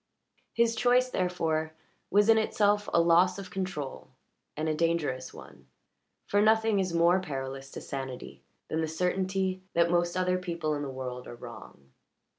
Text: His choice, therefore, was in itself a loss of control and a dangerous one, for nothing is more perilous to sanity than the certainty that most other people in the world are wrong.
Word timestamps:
His 0.53 0.75
choice, 0.75 1.09
therefore, 1.11 1.73
was 2.09 2.27
in 2.27 2.39
itself 2.39 2.89
a 2.91 2.99
loss 2.99 3.37
of 3.37 3.51
control 3.51 4.07
and 4.57 4.67
a 4.67 4.73
dangerous 4.73 5.31
one, 5.31 5.67
for 6.25 6.41
nothing 6.41 6.79
is 6.79 6.91
more 6.91 7.19
perilous 7.19 7.69
to 7.69 7.81
sanity 7.81 8.41
than 8.67 8.81
the 8.81 8.87
certainty 8.87 9.61
that 9.73 9.91
most 9.91 10.17
other 10.17 10.39
people 10.39 10.73
in 10.73 10.81
the 10.81 10.89
world 10.89 11.27
are 11.27 11.35
wrong. 11.35 11.91